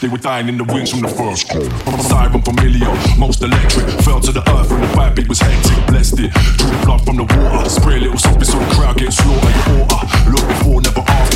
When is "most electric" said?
3.18-3.88